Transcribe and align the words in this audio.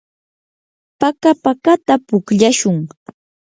paka 0.99 1.31
pakata 1.43 1.93
pukllashun. 2.07 2.77